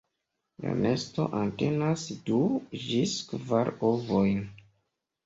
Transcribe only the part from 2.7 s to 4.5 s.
ĝis kvar ovojn.